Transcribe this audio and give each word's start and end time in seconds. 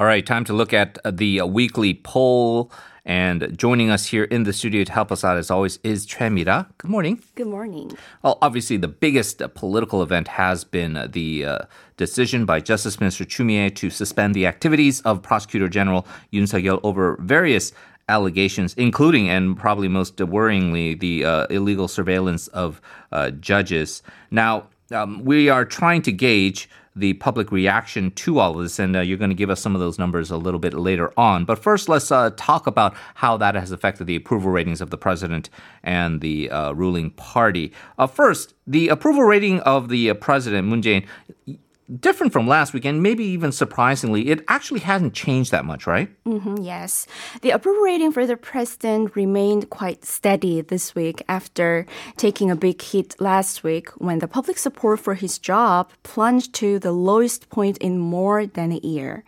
All 0.00 0.06
right, 0.06 0.24
time 0.24 0.44
to 0.44 0.54
look 0.54 0.72
at 0.72 0.98
uh, 1.04 1.10
the 1.10 1.40
uh, 1.40 1.46
weekly 1.46 1.92
poll. 1.92 2.72
And 3.04 3.58
joining 3.58 3.90
us 3.90 4.06
here 4.06 4.24
in 4.24 4.44
the 4.44 4.52
studio 4.54 4.82
to 4.82 4.90
help 4.90 5.12
us 5.12 5.24
out, 5.24 5.36
as 5.36 5.50
always, 5.50 5.78
is 5.82 6.06
Choi 6.06 6.30
Mira. 6.30 6.70
Good 6.78 6.90
morning. 6.90 7.22
Good 7.34 7.48
morning. 7.48 7.92
Well, 8.22 8.38
obviously, 8.40 8.78
the 8.78 8.88
biggest 8.88 9.42
uh, 9.42 9.48
political 9.48 10.02
event 10.02 10.26
has 10.28 10.64
been 10.64 11.10
the 11.12 11.44
uh, 11.44 11.58
decision 11.98 12.46
by 12.46 12.60
Justice 12.60 12.98
Minister 12.98 13.26
Choo 13.26 13.44
Mi-ae 13.44 13.68
to 13.68 13.90
suspend 13.90 14.34
the 14.34 14.46
activities 14.46 15.02
of 15.02 15.20
Prosecutor 15.20 15.68
General 15.68 16.06
Yoon 16.32 16.48
Suk-yeol 16.48 16.80
over 16.82 17.18
various 17.20 17.74
allegations, 18.08 18.72
including 18.78 19.28
and 19.28 19.54
probably 19.54 19.88
most 19.88 20.16
worryingly, 20.16 20.98
the 20.98 21.26
uh, 21.26 21.46
illegal 21.50 21.88
surveillance 21.88 22.48
of 22.48 22.80
uh, 23.12 23.32
judges. 23.32 24.02
Now, 24.30 24.68
um, 24.92 25.24
we 25.24 25.48
are 25.48 25.64
trying 25.64 26.02
to 26.02 26.12
gauge 26.12 26.68
the 26.96 27.14
public 27.14 27.52
reaction 27.52 28.10
to 28.10 28.38
all 28.40 28.56
of 28.56 28.62
this, 28.62 28.78
and 28.78 28.96
uh, 28.96 29.00
you're 29.00 29.16
going 29.18 29.30
to 29.30 29.36
give 29.36 29.50
us 29.50 29.60
some 29.60 29.74
of 29.74 29.80
those 29.80 29.98
numbers 29.98 30.30
a 30.30 30.36
little 30.36 30.58
bit 30.58 30.74
later 30.74 31.12
on. 31.16 31.44
But 31.44 31.58
first, 31.58 31.88
let's 31.88 32.10
uh, 32.10 32.30
talk 32.36 32.66
about 32.66 32.94
how 33.14 33.36
that 33.36 33.54
has 33.54 33.70
affected 33.70 34.06
the 34.06 34.16
approval 34.16 34.50
ratings 34.50 34.80
of 34.80 34.90
the 34.90 34.98
president 34.98 35.50
and 35.82 36.20
the 36.20 36.50
uh, 36.50 36.72
ruling 36.72 37.10
party. 37.10 37.72
Uh, 37.98 38.06
first, 38.06 38.54
the 38.66 38.88
approval 38.88 39.22
rating 39.22 39.60
of 39.60 39.88
the 39.88 40.10
uh, 40.10 40.14
president, 40.14 40.66
Moon 40.66 40.82
Jae-in, 40.82 41.58
different 41.98 42.32
from 42.32 42.46
last 42.46 42.72
week, 42.72 42.84
and 42.84 43.02
maybe 43.02 43.24
even 43.24 43.52
surprisingly, 43.52 44.28
it 44.28 44.44
actually 44.48 44.80
hasn't 44.80 45.14
changed 45.14 45.50
that 45.50 45.64
much, 45.64 45.86
right? 45.86 46.10
Mm-hmm, 46.24 46.62
yes. 46.62 47.06
The 47.42 47.50
approval 47.50 47.82
rating 47.82 48.12
for 48.12 48.26
the 48.26 48.36
president 48.36 49.16
remained 49.16 49.70
quite 49.70 50.04
steady 50.04 50.60
this 50.60 50.94
week 50.94 51.22
after 51.28 51.86
taking 52.16 52.50
a 52.50 52.56
big 52.56 52.80
hit 52.80 53.20
last 53.20 53.64
week 53.64 53.90
when 53.98 54.20
the 54.20 54.28
public 54.28 54.58
support 54.58 55.00
for 55.00 55.14
his 55.14 55.38
job 55.38 55.90
plunged 56.02 56.52
to 56.54 56.78
the 56.78 56.92
lowest 56.92 57.50
point 57.50 57.78
in 57.78 57.98
more 57.98 58.46
than 58.46 58.72
a 58.72 58.78
year. 58.78 59.24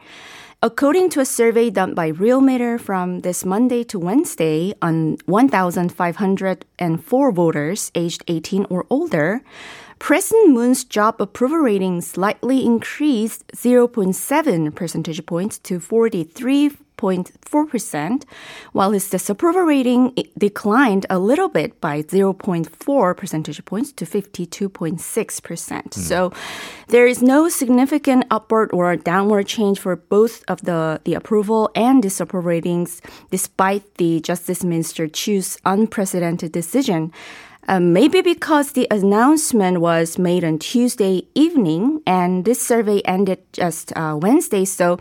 According 0.64 1.10
to 1.10 1.18
a 1.18 1.24
survey 1.24 1.70
done 1.70 1.92
by 1.92 2.12
Realmeter 2.12 2.78
from 2.78 3.22
this 3.22 3.44
Monday 3.44 3.82
to 3.82 3.98
Wednesday 3.98 4.74
on 4.80 5.16
1,504 5.26 7.32
voters 7.32 7.90
aged 7.96 8.22
18 8.28 8.66
or 8.70 8.86
older, 8.88 9.42
President 10.02 10.50
Moon's 10.50 10.82
job 10.82 11.20
approval 11.20 11.58
rating 11.58 12.00
slightly 12.00 12.66
increased 12.66 13.46
0.7 13.54 14.74
percentage 14.74 15.24
points 15.26 15.60
to 15.60 15.78
43.4%, 15.78 18.24
while 18.72 18.90
his 18.90 19.08
disapproval 19.08 19.62
rating 19.62 20.12
declined 20.36 21.06
a 21.08 21.20
little 21.20 21.48
bit 21.48 21.80
by 21.80 22.02
0.4 22.02 23.16
percentage 23.16 23.64
points 23.64 23.92
to 23.92 24.04
52.6%. 24.04 24.98
Mm. 24.98 25.94
So 25.94 26.32
there 26.88 27.06
is 27.06 27.22
no 27.22 27.48
significant 27.48 28.24
upward 28.28 28.72
or 28.72 28.96
downward 28.96 29.46
change 29.46 29.78
for 29.78 29.94
both 29.94 30.42
of 30.48 30.62
the, 30.62 31.00
the 31.04 31.14
approval 31.14 31.70
and 31.76 32.02
disapproval 32.02 32.48
ratings, 32.48 33.00
despite 33.30 33.98
the 33.98 34.18
Justice 34.18 34.64
Minister 34.64 35.06
Choo's 35.06 35.58
unprecedented 35.64 36.50
decision. 36.50 37.12
Uh, 37.68 37.78
maybe 37.78 38.20
because 38.20 38.72
the 38.72 38.88
announcement 38.90 39.80
was 39.80 40.18
made 40.18 40.42
on 40.42 40.58
Tuesday 40.58 41.22
evening 41.34 42.02
and 42.06 42.44
this 42.44 42.60
survey 42.60 43.00
ended 43.04 43.38
just 43.52 43.92
uh, 43.96 44.18
Wednesday. 44.20 44.64
So 44.64 44.98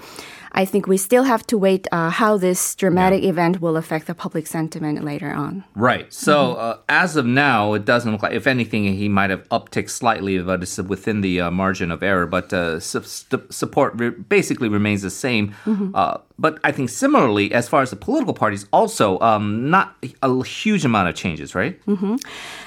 I 0.53 0.65
think 0.65 0.87
we 0.87 0.97
still 0.97 1.23
have 1.23 1.45
to 1.47 1.57
wait 1.57 1.87
uh, 1.91 2.09
how 2.09 2.37
this 2.37 2.75
dramatic 2.75 3.23
yeah. 3.23 3.29
event 3.29 3.61
will 3.61 3.77
affect 3.77 4.07
the 4.07 4.13
public 4.13 4.47
sentiment 4.47 5.03
later 5.03 5.31
on. 5.31 5.63
Right. 5.75 6.11
So 6.13 6.35
mm-hmm. 6.35 6.59
uh, 6.59 6.75
as 6.89 7.15
of 7.15 7.25
now, 7.25 7.73
it 7.73 7.85
doesn't 7.85 8.11
look 8.11 8.23
like, 8.23 8.33
if 8.33 8.47
anything, 8.47 8.83
he 8.83 9.07
might 9.07 9.29
have 9.29 9.47
upticked 9.49 9.89
slightly, 9.89 10.39
but 10.39 10.61
it's 10.61 10.77
within 10.77 11.21
the 11.21 11.41
uh, 11.41 11.51
margin 11.51 11.89
of 11.91 12.03
error. 12.03 12.25
But 12.25 12.51
uh, 12.51 12.79
su- 12.79 13.01
support 13.49 13.93
re- 13.95 14.09
basically 14.09 14.67
remains 14.67 15.03
the 15.03 15.09
same. 15.09 15.55
Mm-hmm. 15.65 15.95
Uh, 15.95 16.17
but 16.37 16.59
I 16.63 16.71
think 16.71 16.89
similarly, 16.89 17.53
as 17.53 17.69
far 17.69 17.83
as 17.83 17.91
the 17.91 17.95
political 17.95 18.33
parties, 18.33 18.65
also 18.73 19.19
um, 19.19 19.69
not 19.69 19.95
a 20.23 20.43
huge 20.43 20.83
amount 20.83 21.07
of 21.07 21.15
changes, 21.15 21.53
right? 21.53 21.79
Mm-hmm. 21.85 22.15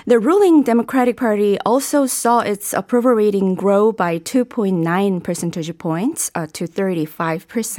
The 0.06 0.18
ruling 0.20 0.62
Democratic 0.62 1.16
Party 1.16 1.58
also 1.66 2.06
saw 2.06 2.40
its 2.40 2.72
approval 2.72 3.12
rating 3.12 3.56
grow 3.56 3.90
by 3.90 4.20
2.9 4.20 5.22
percentage 5.24 5.76
points 5.76 6.30
uh, 6.36 6.46
to 6.52 6.68
35 6.68 7.48
percent 7.48 7.73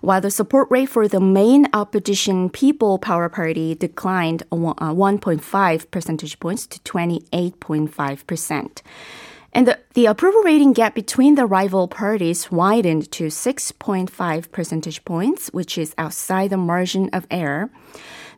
while 0.00 0.20
the 0.20 0.30
support 0.30 0.68
rate 0.70 0.88
for 0.88 1.08
the 1.08 1.20
main 1.20 1.66
opposition 1.72 2.50
People 2.50 2.98
Power 2.98 3.28
Party 3.28 3.74
declined 3.74 4.42
uh, 4.52 4.56
1.5 4.56 5.90
percentage 5.90 6.40
points 6.40 6.66
to 6.66 6.78
28.5%. 6.80 8.82
And 9.52 9.66
the, 9.66 9.78
the 9.94 10.06
approval 10.06 10.42
rating 10.42 10.74
gap 10.74 10.94
between 10.94 11.34
the 11.34 11.46
rival 11.46 11.88
parties 11.88 12.52
widened 12.52 13.10
to 13.12 13.28
6.5 13.28 14.52
percentage 14.52 15.04
points, 15.04 15.48
which 15.48 15.78
is 15.78 15.94
outside 15.96 16.50
the 16.50 16.58
margin 16.58 17.08
of 17.14 17.26
error. 17.30 17.70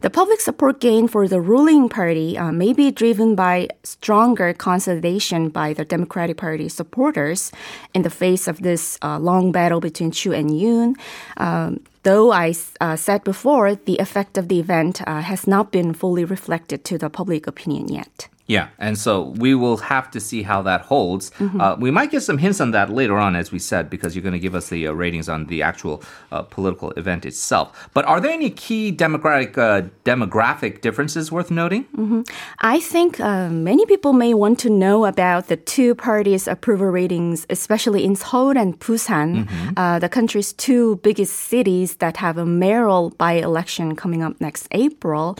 The 0.00 0.10
public 0.10 0.40
support 0.40 0.80
gain 0.80 1.08
for 1.08 1.26
the 1.26 1.40
ruling 1.40 1.88
party 1.88 2.38
uh, 2.38 2.52
may 2.52 2.72
be 2.72 2.92
driven 2.92 3.34
by 3.34 3.68
stronger 3.82 4.52
consolidation 4.52 5.48
by 5.48 5.72
the 5.72 5.84
Democratic 5.84 6.36
Party 6.36 6.68
supporters 6.68 7.50
in 7.94 8.02
the 8.02 8.10
face 8.10 8.46
of 8.46 8.62
this 8.62 8.96
uh, 9.02 9.18
long 9.18 9.50
battle 9.50 9.80
between 9.80 10.12
Choo 10.12 10.32
and 10.32 10.50
Yoon. 10.50 10.94
Um, 11.36 11.80
though 12.04 12.30
I 12.30 12.54
uh, 12.80 12.94
said 12.94 13.24
before, 13.24 13.74
the 13.74 13.98
effect 13.98 14.38
of 14.38 14.46
the 14.46 14.60
event 14.60 15.02
uh, 15.04 15.20
has 15.20 15.48
not 15.48 15.72
been 15.72 15.92
fully 15.92 16.24
reflected 16.24 16.84
to 16.84 16.96
the 16.96 17.10
public 17.10 17.48
opinion 17.48 17.88
yet. 17.88 18.28
Yeah, 18.48 18.68
and 18.78 18.96
so 18.96 19.34
we 19.36 19.54
will 19.54 19.76
have 19.76 20.10
to 20.12 20.20
see 20.20 20.42
how 20.42 20.62
that 20.62 20.80
holds. 20.80 21.30
Mm-hmm. 21.32 21.60
Uh, 21.60 21.76
we 21.76 21.90
might 21.90 22.10
get 22.10 22.22
some 22.22 22.38
hints 22.38 22.62
on 22.62 22.70
that 22.70 22.88
later 22.88 23.18
on, 23.18 23.36
as 23.36 23.52
we 23.52 23.58
said, 23.58 23.90
because 23.90 24.16
you're 24.16 24.22
going 24.22 24.32
to 24.32 24.38
give 24.38 24.54
us 24.54 24.70
the 24.70 24.86
uh, 24.86 24.92
ratings 24.92 25.28
on 25.28 25.46
the 25.46 25.60
actual 25.62 26.02
uh, 26.32 26.42
political 26.42 26.90
event 26.92 27.26
itself. 27.26 27.90
But 27.92 28.06
are 28.06 28.20
there 28.22 28.32
any 28.32 28.48
key 28.48 28.90
democratic 28.90 29.58
uh, 29.58 29.82
demographic 30.06 30.80
differences 30.80 31.30
worth 31.30 31.50
noting? 31.50 31.84
Mm-hmm. 31.94 32.22
I 32.60 32.80
think 32.80 33.20
uh, 33.20 33.50
many 33.50 33.84
people 33.84 34.14
may 34.14 34.32
want 34.32 34.58
to 34.60 34.70
know 34.70 35.04
about 35.04 35.48
the 35.48 35.56
two 35.56 35.94
parties' 35.94 36.48
approval 36.48 36.86
ratings, 36.86 37.46
especially 37.50 38.02
in 38.02 38.16
Seoul 38.16 38.56
and 38.56 38.80
Busan, 38.80 39.44
mm-hmm. 39.44 39.68
Uh, 39.76 39.98
the 39.98 40.08
country's 40.08 40.54
two 40.54 40.96
biggest 41.02 41.34
cities 41.34 41.96
that 41.96 42.16
have 42.16 42.38
a 42.38 42.46
mayoral 42.46 43.10
by-election 43.10 43.94
coming 43.94 44.22
up 44.22 44.40
next 44.40 44.66
April. 44.70 45.36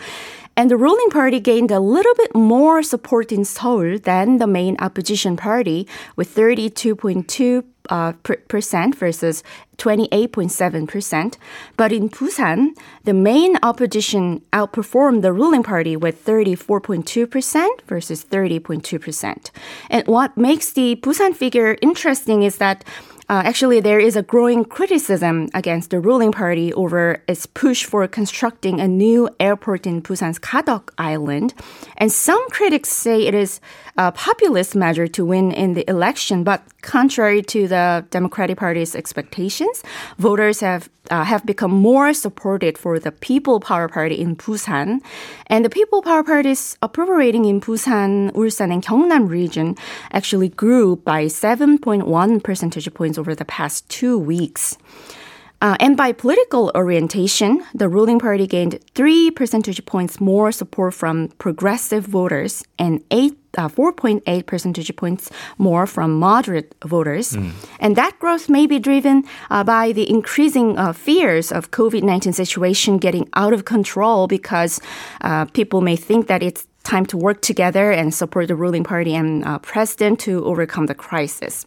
And 0.58 0.68
the 0.68 0.76
ruling 0.76 1.08
party 1.10 1.38
gained 1.38 1.70
a 1.70 1.78
little 1.78 2.14
bit 2.16 2.34
more 2.34 2.82
support 2.82 3.30
in 3.30 3.44
Seoul 3.44 3.96
than 3.96 4.38
the 4.38 4.46
main 4.48 4.76
opposition 4.80 5.36
party, 5.36 5.86
with 6.16 6.34
32.2 6.34 7.62
uh, 7.88 8.12
percent 8.48 8.96
versus 8.96 9.44
28.7%. 9.76 11.36
But 11.76 11.92
in 11.92 12.10
Busan, 12.10 12.70
the 13.04 13.14
main 13.14 13.56
opposition 13.62 14.42
outperformed 14.52 15.22
the 15.22 15.32
ruling 15.32 15.62
party 15.62 15.96
with 15.96 16.24
34.2% 16.24 17.80
versus 17.86 18.24
30.2%. 18.24 19.50
And 19.90 20.08
what 20.08 20.36
makes 20.36 20.72
the 20.72 20.96
Busan 20.96 21.36
figure 21.36 21.78
interesting 21.80 22.42
is 22.42 22.58
that 22.58 22.84
uh, 23.30 23.42
actually, 23.44 23.80
there 23.80 24.00
is 24.00 24.16
a 24.16 24.22
growing 24.22 24.64
criticism 24.64 25.50
against 25.52 25.90
the 25.90 26.00
ruling 26.00 26.32
party 26.32 26.72
over 26.72 27.22
its 27.28 27.44
push 27.44 27.84
for 27.84 28.08
constructing 28.08 28.80
a 28.80 28.88
new 28.88 29.28
airport 29.38 29.86
in 29.86 30.00
Busan's 30.00 30.38
Gadeok 30.38 30.88
Island. 30.96 31.52
And 31.98 32.10
some 32.10 32.42
critics 32.48 32.88
say 32.88 33.26
it 33.26 33.34
is 33.34 33.60
a 33.98 34.12
populist 34.12 34.74
measure 34.74 35.06
to 35.08 35.26
win 35.26 35.52
in 35.52 35.74
the 35.74 35.88
election, 35.90 36.42
but 36.42 36.62
contrary 36.88 37.42
to 37.42 37.68
the 37.68 38.04
Democratic 38.10 38.56
Party's 38.56 38.96
expectations, 38.96 39.84
voters 40.16 40.60
have 40.60 40.88
uh, 41.10 41.24
have 41.24 41.44
become 41.44 41.70
more 41.70 42.12
supported 42.12 42.76
for 42.76 42.98
the 42.98 43.12
People 43.12 43.60
Power 43.60 43.88
Party 43.88 44.14
in 44.14 44.36
Busan. 44.36 45.00
And 45.46 45.64
the 45.64 45.70
People 45.70 46.02
Power 46.02 46.24
Party's 46.24 46.76
approval 46.82 47.14
rating 47.14 47.44
in 47.44 47.60
Busan, 47.60 48.32
Ulsan, 48.32 48.72
and 48.72 48.82
Gyeongnam 48.82 49.28
region 49.28 49.76
actually 50.12 50.48
grew 50.48 50.96
by 50.96 51.26
7.1 51.26 52.42
percentage 52.42 52.92
points 52.94 53.18
over 53.18 53.34
the 53.34 53.44
past 53.44 53.88
two 53.88 54.18
weeks. 54.18 54.76
Uh, 55.60 55.76
and 55.80 55.96
by 55.96 56.12
political 56.12 56.70
orientation, 56.74 57.64
the 57.74 57.88
ruling 57.88 58.18
party 58.18 58.46
gained 58.46 58.78
three 58.94 59.30
percentage 59.30 59.84
points 59.86 60.20
more 60.20 60.52
support 60.52 60.94
from 60.94 61.28
progressive 61.38 62.04
voters 62.04 62.62
and 62.78 63.02
eight, 63.10 63.36
uh, 63.56 63.68
4.8 63.68 64.46
percentage 64.46 64.94
points 64.94 65.30
more 65.58 65.86
from 65.86 66.18
moderate 66.18 66.74
voters. 66.84 67.32
Mm. 67.32 67.52
And 67.80 67.96
that 67.96 68.18
growth 68.20 68.48
may 68.48 68.66
be 68.66 68.78
driven 68.78 69.24
uh, 69.50 69.64
by 69.64 69.90
the 69.90 70.08
increasing 70.08 70.78
uh, 70.78 70.92
fears 70.92 71.50
of 71.50 71.72
COVID-19 71.72 72.34
situation 72.34 72.98
getting 72.98 73.28
out 73.34 73.52
of 73.52 73.64
control 73.64 74.28
because 74.28 74.80
uh, 75.22 75.46
people 75.46 75.80
may 75.80 75.96
think 75.96 76.28
that 76.28 76.42
it's 76.42 76.68
time 76.84 77.04
to 77.06 77.16
work 77.16 77.42
together 77.42 77.90
and 77.90 78.14
support 78.14 78.46
the 78.46 78.54
ruling 78.54 78.84
party 78.84 79.14
and 79.14 79.44
uh, 79.44 79.58
president 79.58 80.20
to 80.20 80.44
overcome 80.44 80.86
the 80.86 80.94
crisis. 80.94 81.66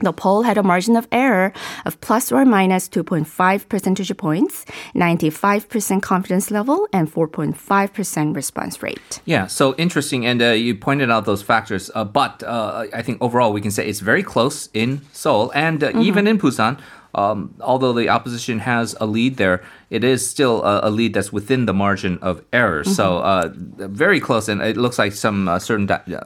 The 0.00 0.12
poll 0.12 0.42
had 0.42 0.58
a 0.58 0.62
margin 0.62 0.96
of 0.96 1.06
error 1.12 1.52
of 1.84 2.00
plus 2.00 2.32
or 2.32 2.44
minus 2.44 2.88
2.5 2.88 3.68
percentage 3.68 4.16
points, 4.16 4.64
95% 4.94 6.02
confidence 6.02 6.50
level, 6.50 6.88
and 6.92 7.12
4.5% 7.12 8.34
response 8.34 8.82
rate. 8.82 9.20
Yeah, 9.24 9.46
so 9.46 9.74
interesting. 9.76 10.26
And 10.26 10.42
uh, 10.42 10.50
you 10.50 10.74
pointed 10.74 11.10
out 11.10 11.24
those 11.26 11.42
factors. 11.42 11.90
Uh, 11.94 12.04
but 12.04 12.42
uh, 12.42 12.86
I 12.92 13.02
think 13.02 13.18
overall 13.20 13.52
we 13.52 13.60
can 13.60 13.70
say 13.70 13.86
it's 13.86 14.00
very 14.00 14.22
close 14.22 14.68
in 14.72 15.02
Seoul 15.12 15.50
and 15.54 15.82
uh, 15.82 15.90
mm-hmm. 15.90 16.00
even 16.00 16.26
in 16.26 16.38
Busan 16.38 16.80
um, 17.14 17.54
although 17.60 17.92
the 17.92 18.08
opposition 18.08 18.60
has 18.60 18.94
a 19.00 19.06
lead 19.06 19.36
there, 19.36 19.62
it 19.90 20.04
is 20.04 20.28
still 20.28 20.62
a, 20.62 20.88
a 20.88 20.90
lead 20.90 21.14
that's 21.14 21.32
within 21.32 21.66
the 21.66 21.74
margin 21.74 22.18
of 22.22 22.44
error. 22.52 22.82
Mm-hmm. 22.82 22.92
So 22.92 23.18
uh, 23.18 23.50
very 23.54 24.20
close, 24.20 24.48
and 24.48 24.62
it 24.62 24.76
looks 24.76 24.98
like 24.98 25.12
some 25.12 25.48
uh, 25.48 25.58
certain 25.58 25.86
di- 25.86 26.02
uh, 26.14 26.20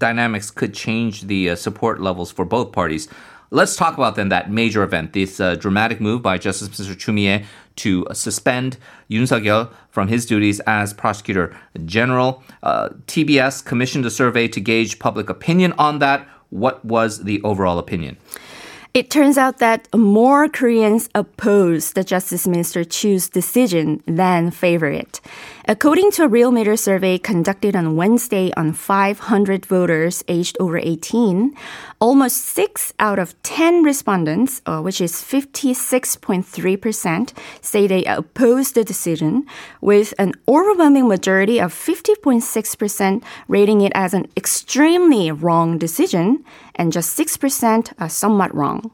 dynamics 0.00 0.50
could 0.50 0.74
change 0.74 1.22
the 1.22 1.50
uh, 1.50 1.54
support 1.54 2.00
levels 2.00 2.32
for 2.32 2.44
both 2.44 2.72
parties. 2.72 3.08
Let's 3.52 3.76
talk 3.76 3.94
about 3.94 4.14
then 4.14 4.28
that 4.28 4.50
major 4.50 4.82
event, 4.82 5.12
this 5.12 5.40
uh, 5.40 5.56
dramatic 5.56 6.00
move 6.00 6.22
by 6.22 6.38
Justice 6.38 6.68
Minister 6.68 6.94
Choo 6.94 7.12
Mi-ae 7.12 7.44
to 7.76 8.06
suspend 8.12 8.76
Yoon 9.10 9.26
Suk-yeol 9.26 9.72
from 9.88 10.08
his 10.08 10.24
duties 10.24 10.60
as 10.66 10.92
prosecutor 10.92 11.56
general. 11.84 12.42
Uh, 12.62 12.90
TBS 13.06 13.64
commissioned 13.64 14.06
a 14.06 14.10
survey 14.10 14.46
to 14.48 14.60
gauge 14.60 14.98
public 14.98 15.28
opinion 15.28 15.72
on 15.78 15.98
that. 15.98 16.28
What 16.50 16.84
was 16.84 17.24
the 17.24 17.42
overall 17.42 17.78
opinion? 17.78 18.18
It 18.92 19.08
turns 19.08 19.38
out 19.38 19.58
that 19.58 19.86
more 19.94 20.48
Koreans 20.48 21.08
oppose 21.14 21.92
the 21.92 22.02
Justice 22.02 22.48
Minister 22.48 22.82
Choo's 22.82 23.28
decision 23.28 24.02
than 24.04 24.50
favor 24.50 24.88
it. 24.88 25.20
According 25.68 26.10
to 26.12 26.24
a 26.24 26.28
Realmeter 26.28 26.76
survey 26.76 27.16
conducted 27.16 27.76
on 27.76 27.94
Wednesday 27.94 28.52
on 28.56 28.72
500 28.72 29.64
voters 29.64 30.24
aged 30.26 30.56
over 30.58 30.76
18, 30.76 31.54
almost 32.00 32.38
6 32.38 32.94
out 32.98 33.18
of 33.18 33.40
10 33.42 33.82
respondents, 33.82 34.62
uh, 34.66 34.80
which 34.80 35.00
is 35.00 35.12
56.3%, 35.12 37.32
say 37.60 37.86
they 37.86 38.04
oppose 38.04 38.72
the 38.72 38.82
decision, 38.82 39.46
with 39.80 40.14
an 40.18 40.32
overwhelming 40.48 41.06
majority 41.06 41.60
of 41.60 41.74
50.6% 41.74 43.22
rating 43.48 43.82
it 43.82 43.92
as 43.94 44.14
an 44.14 44.26
extremely 44.36 45.30
wrong 45.30 45.78
decision 45.78 46.44
and 46.74 46.92
just 46.92 47.16
6% 47.18 47.92
are 47.98 48.08
somewhat 48.08 48.54
wrong. 48.54 48.90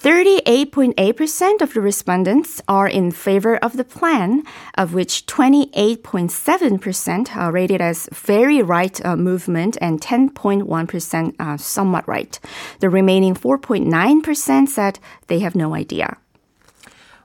38.8% 0.00 1.60
of 1.60 1.74
the 1.74 1.80
respondents 1.82 2.62
are 2.66 2.88
in 2.88 3.10
favor 3.10 3.58
of 3.58 3.76
the 3.76 3.84
plan, 3.84 4.42
of 4.78 4.94
which 4.94 5.26
28.7% 5.26 7.36
are 7.36 7.52
rated 7.52 7.82
as 7.82 8.08
very 8.10 8.62
right 8.62 9.04
uh, 9.04 9.14
movement 9.14 9.76
and 9.78 10.00
10.1% 10.00 11.34
uh, 11.38 11.58
somewhat 11.58 12.08
right. 12.08 12.40
The 12.78 12.88
remaining 12.88 13.34
4.9% 13.34 14.68
said 14.68 14.98
they 15.26 15.40
have 15.40 15.54
no 15.54 15.74
idea. 15.74 16.16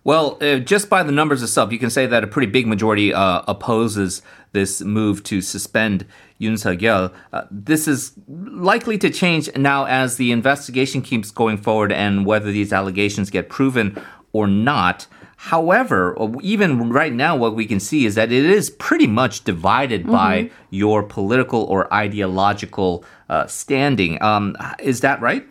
Well, 0.03 0.37
uh, 0.41 0.59
just 0.59 0.89
by 0.89 1.01
the 1.01 1.13
numbers 1.13 1.41
itself, 1.41 1.71
you 1.71 1.79
can 1.79 1.89
say 1.89 2.05
that 2.07 2.25
a 2.25 2.27
pretty 2.27 2.51
big 2.51 2.67
majority 2.67 3.13
uh, 3.13 3.43
opposes 3.47 4.21
this 4.55 4.81
move 4.81 5.21
to 5.25 5.41
suspend 5.41 6.07
Yoon 6.41 6.57
Suk-yeol. 6.57 7.13
Uh, 7.31 7.43
this 7.51 7.87
is 7.87 8.13
likely 8.27 8.97
to 8.97 9.11
change 9.11 9.55
now 9.55 9.85
as 9.85 10.17
the 10.17 10.31
investigation 10.31 11.03
keeps 11.03 11.29
going 11.29 11.57
forward 11.57 11.91
and 11.91 12.25
whether 12.25 12.51
these 12.51 12.73
allegations 12.73 13.29
get 13.29 13.49
proven 13.49 14.01
or 14.33 14.47
not. 14.47 15.05
However, 15.37 16.17
even 16.41 16.89
right 16.89 17.13
now, 17.13 17.35
what 17.35 17.55
we 17.55 17.65
can 17.67 17.79
see 17.79 18.05
is 18.05 18.15
that 18.15 18.31
it 18.31 18.45
is 18.45 18.69
pretty 18.71 19.05
much 19.05 19.43
divided 19.43 20.01
mm-hmm. 20.01 20.11
by 20.11 20.49
your 20.75 21.03
political 21.03 21.63
or 21.63 21.91
ideological 21.93 23.05
uh, 23.29 23.45
standing. 23.47 24.21
Um, 24.21 24.57
is 24.79 24.99
that 25.01 25.19
right? 25.21 25.45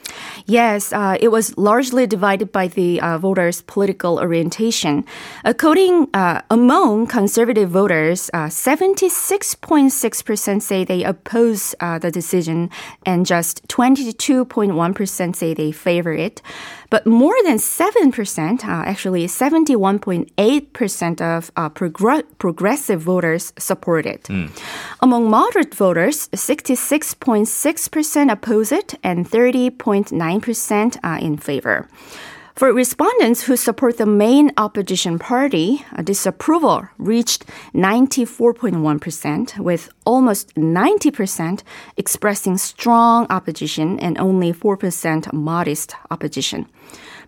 Yes, 0.46 0.92
uh, 0.92 1.16
it 1.20 1.28
was 1.28 1.56
largely 1.58 2.06
divided 2.06 2.52
by 2.52 2.68
the 2.68 3.00
uh, 3.00 3.18
voters' 3.18 3.62
political 3.62 4.20
orientation. 4.20 5.04
According 5.44 6.08
uh, 6.14 6.42
among 6.50 7.08
conservative 7.08 7.70
voters, 7.70 8.30
76.6% 8.32 10.56
uh, 10.56 10.60
say 10.60 10.84
they 10.84 11.02
oppose 11.02 11.74
uh, 11.80 11.98
the 11.98 12.10
decision, 12.10 12.70
and 13.04 13.26
just 13.26 13.66
22.1% 13.68 15.36
say 15.36 15.54
they 15.54 15.72
favor 15.72 16.12
it. 16.12 16.40
But 16.90 17.06
more 17.06 17.34
than 17.44 17.56
7%, 17.56 18.64
actually 18.64 19.26
71.8% 19.26 21.20
of 21.20 21.50
progressive 22.38 23.00
voters 23.00 23.52
support 23.58 24.06
it. 24.06 24.24
Mm. 24.24 24.50
Among 25.00 25.13
moderate 25.20 25.74
voters, 25.74 26.28
66.6% 26.28 28.32
oppose 28.32 28.72
it 28.72 28.94
and 29.02 29.28
30.9% 29.28 30.98
are 31.02 31.18
in 31.18 31.36
favor. 31.36 31.88
For 32.54 32.72
respondents 32.72 33.42
who 33.42 33.56
support 33.56 33.98
the 33.98 34.06
main 34.06 34.52
opposition 34.56 35.18
party, 35.18 35.84
disapproval 36.04 36.86
reached 36.98 37.44
94.1%, 37.74 39.58
with 39.58 39.88
almost 40.06 40.54
90% 40.54 41.62
expressing 41.96 42.56
strong 42.56 43.26
opposition 43.28 43.98
and 43.98 44.16
only 44.18 44.52
4% 44.52 45.32
modest 45.32 45.96
opposition. 46.12 46.66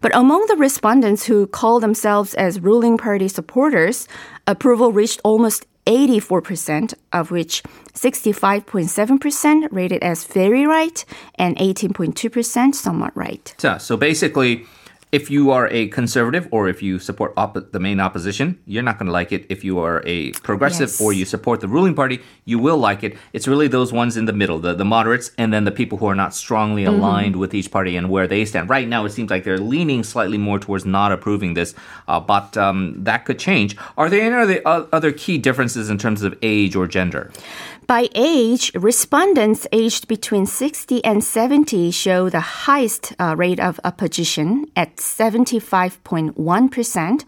But 0.01 0.15
among 0.15 0.47
the 0.47 0.57
respondents 0.57 1.25
who 1.25 1.49
call 1.49 1.81
themselves 1.81 2.35
as 2.35 2.61
ruling 2.61 2.97
party 2.97 3.27
supporters, 3.27 4.07
approval 4.47 4.93
reached 4.93 5.21
almost 5.25 5.67
84%, 5.87 6.95
of 7.13 7.31
which 7.31 7.63
65.7% 7.95 9.69
rated 9.71 10.03
as 10.03 10.25
very 10.25 10.67
right 10.67 11.05
and 11.37 11.57
18.2% 11.57 12.75
somewhat 12.75 13.17
right. 13.17 13.55
So, 13.59 13.79
so 13.79 13.97
basically, 13.97 14.67
if 15.17 15.31
you 15.31 15.51
are 15.51 15.67
a 15.69 15.89
conservative 15.89 16.47
or 16.51 16.69
if 16.69 16.83
you 16.83 16.99
support 16.99 17.33
op- 17.39 17.73
the 17.73 17.81
main 17.81 18.01
opposition, 18.01 18.61
you're 18.67 18.83
not 18.83 18.99
going 18.99 19.07
to 19.07 19.13
like 19.13 19.33
it. 19.33 19.47
If 19.49 19.65
you 19.65 19.79
are 19.79 20.03
a 20.05 20.33
progressive 20.49 20.91
yes. 20.91 21.01
or 21.01 21.11
you 21.15 21.25
support 21.25 21.61
the 21.61 21.69
ruling 21.69 21.95
party, 21.95 22.21
you 22.45 22.59
will 22.59 22.77
like 22.77 23.03
it. 23.03 23.17
It's 23.33 23.49
really 23.49 23.67
those 23.67 23.95
ones 23.95 24.19
in 24.19 24.27
the 24.27 24.35
middle, 24.35 24.59
the, 24.59 24.75
the 24.75 24.85
moderates, 24.85 25.31
and 25.39 25.55
then 25.55 25.65
the 25.65 25.73
people 25.81 25.97
who 25.97 26.07
are 26.07 26.15
not 26.15 26.35
strongly 26.35 26.85
mm-hmm. 26.85 27.01
aligned 27.01 27.33
mm-hmm. 27.33 27.41
with 27.41 27.55
each 27.55 27.71
party 27.71 27.97
and 27.97 28.11
where 28.11 28.27
they 28.27 28.45
stand. 28.45 28.69
Right 28.69 28.87
now, 28.87 29.07
it 29.07 29.13
seems 29.13 29.31
like 29.31 29.45
they're 29.45 29.67
leaning 29.75 30.05
slightly 30.05 30.37
more 30.37 30.59
towards 30.59 30.85
not 30.85 31.13
approving 31.13 31.55
this, 31.55 31.75
uh, 32.09 32.21
but 32.21 32.55
um, 32.59 33.03
that 33.05 33.25
could 33.25 33.39
change. 33.39 33.75
Are 33.97 34.11
there 34.11 34.21
any 34.21 34.61
other, 34.61 34.87
other 34.93 35.13
key 35.13 35.39
differences 35.39 35.89
in 35.89 35.97
terms 35.97 36.21
of 36.23 36.37
age 36.43 36.77
or 36.77 36.87
gender? 36.87 37.33
By 37.87 38.09
age, 38.17 38.75
respondents 38.75 39.65
aged 39.71 40.09
between 40.09 40.45
60 40.47 41.05
and 41.05 41.23
70 41.23 41.93
show 41.93 42.29
the 42.29 42.41
highest 42.41 43.13
uh, 43.21 43.37
rate 43.39 43.61
of 43.61 43.79
opposition 43.85 44.67
at 44.75 44.99
75.1%, 45.07 47.25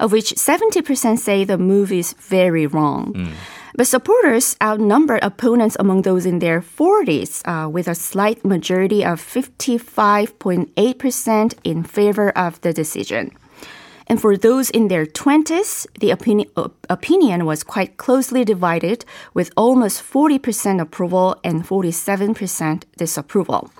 of 0.00 0.12
which 0.12 0.34
70% 0.34 1.18
say 1.18 1.44
the 1.44 1.58
move 1.58 1.92
is 1.92 2.14
very 2.14 2.66
wrong. 2.66 3.12
Mm. 3.12 3.34
But 3.74 3.86
supporters 3.86 4.56
outnumber 4.62 5.18
opponents 5.22 5.78
among 5.80 6.02
those 6.02 6.26
in 6.26 6.40
their 6.40 6.60
40s, 6.60 7.40
uh, 7.46 7.66
with 7.68 7.88
a 7.88 7.94
slight 7.94 8.44
majority 8.44 9.02
of 9.04 9.18
55.8% 9.20 11.54
in 11.64 11.82
favor 11.82 12.30
of 12.36 12.60
the 12.60 12.74
decision. 12.74 13.30
And 14.06 14.20
for 14.20 14.36
those 14.36 14.70
in 14.70 14.88
their 14.88 15.06
20s, 15.06 15.86
the 15.98 16.10
opinion, 16.10 16.48
opinion 16.88 17.46
was 17.46 17.62
quite 17.62 17.96
closely 17.96 18.44
divided, 18.44 19.04
with 19.34 19.50
almost 19.56 20.02
40% 20.02 20.80
approval 20.80 21.36
and 21.44 21.64
47% 21.64 22.84
disapproval. 22.96 23.70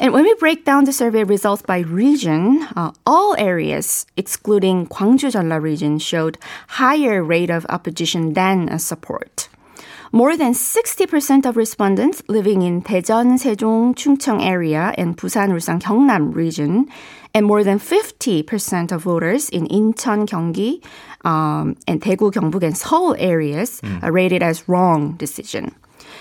And 0.00 0.12
when 0.12 0.22
we 0.24 0.34
break 0.34 0.64
down 0.64 0.84
the 0.84 0.92
survey 0.92 1.24
results 1.24 1.62
by 1.62 1.80
region, 1.80 2.66
uh, 2.76 2.92
all 3.04 3.34
areas, 3.36 4.06
excluding 4.16 4.86
Gwangju 4.86 5.32
Jeolla 5.32 5.60
region, 5.60 5.98
showed 5.98 6.38
higher 6.68 7.22
rate 7.22 7.50
of 7.50 7.66
opposition 7.68 8.34
than 8.34 8.78
support. 8.78 9.48
More 10.12 10.36
than 10.36 10.54
60% 10.54 11.44
of 11.44 11.56
respondents 11.56 12.22
living 12.28 12.62
in 12.62 12.82
Daejeon, 12.82 13.38
Sejong, 13.38 13.94
Chungcheong 13.94 14.42
area 14.42 14.94
and 14.96 15.16
Busan, 15.16 15.50
Ulsan, 15.50 15.80
Gyeongnam 15.80 16.34
region, 16.34 16.88
and 17.34 17.44
more 17.44 17.62
than 17.62 17.78
50% 17.78 18.92
of 18.92 19.02
voters 19.02 19.50
in 19.50 19.68
Incheon, 19.68 20.26
Gyeonggi, 20.26 20.82
um, 21.26 21.76
and 21.86 22.00
Daegu, 22.00 22.32
Gyeongbuk, 22.32 22.62
and 22.62 22.76
Seoul 22.76 23.16
areas 23.18 23.82
mm. 23.82 24.02
are 24.02 24.10
rated 24.10 24.42
as 24.42 24.66
wrong 24.68 25.12
decision. 25.16 25.74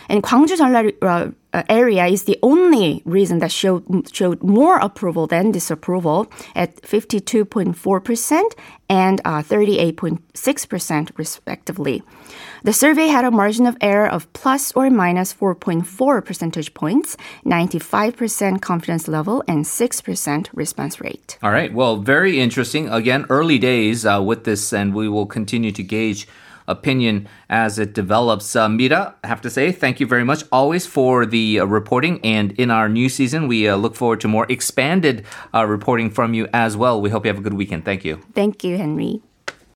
And 0.10 0.22
Gwangju 0.22 0.58
Jeolla 0.58 0.94
uh, 1.02 1.32
area 1.70 2.06
is 2.06 2.24
the 2.24 2.38
only 2.44 3.02
reason 3.06 3.40
that 3.40 3.52
showed, 3.52 3.84
showed 4.14 4.44
more 4.44 4.78
approval 4.78 5.28
than 5.28 5.52
disapproval 5.52 6.32
at 6.56 6.82
52.4% 6.82 8.54
and 8.90 9.22
uh, 9.26 9.42
38.6% 9.42 11.12
respectively. 11.18 12.04
The 12.64 12.74
survey 12.74 13.08
had 13.08 13.26
a 13.26 13.32
margin 13.32 13.66
of 13.66 13.78
error 13.82 14.08
of 14.08 14.32
plus 14.34 14.72
or 14.74 14.90
minus 14.90 15.34
4.4 15.34 16.26
percentage 16.26 16.74
points, 16.74 17.18
95% 17.46 18.62
confidence 18.62 19.08
level, 19.08 19.44
and 19.48 19.66
6% 19.66 20.50
response 20.54 21.02
rate. 21.02 21.38
All 21.44 21.52
right. 21.52 21.74
Well, 21.74 21.98
very 21.98 22.40
interesting. 22.40 22.90
Again, 22.90 23.26
early 23.30 23.60
days 23.60 24.06
uh, 24.06 24.22
with 24.22 24.44
this, 24.44 24.74
and 24.74 24.94
we 24.94 25.08
will 25.08 25.26
continue 25.26 25.72
to 25.72 25.84
gauge 25.84 26.28
opinion 26.68 27.28
as 27.50 27.80
it 27.80 27.94
develops. 27.94 28.56
Uh, 28.56 28.70
Mira, 28.70 29.16
I 29.24 29.28
have 29.28 29.42
to 29.42 29.50
say, 29.50 29.72
thank 29.72 30.00
you 30.00 30.08
very 30.08 30.24
much 30.24 30.44
always 30.52 30.86
for 30.86 31.26
the 31.26 31.60
uh, 31.60 31.66
reporting. 31.66 32.20
And 32.24 32.52
in 32.54 32.72
our 32.72 32.90
new 32.90 33.10
season, 33.10 33.48
we 33.48 33.68
uh, 33.68 33.76
look 33.76 33.96
forward 33.96 34.22
to 34.22 34.28
more 34.28 34.46
expanded 34.50 35.26
uh, 35.54 35.66
reporting 35.66 36.10
from 36.10 36.34
you 36.34 36.48
as 36.54 36.76
well. 36.76 37.02
We 37.02 37.10
hope 37.10 37.26
you 37.26 37.30
have 37.30 37.40
a 37.40 37.44
good 37.44 37.54
weekend. 37.54 37.86
Thank 37.86 38.04
you. 38.06 38.22
Thank 38.34 38.64
you, 38.64 38.78
Henry. 38.78 39.22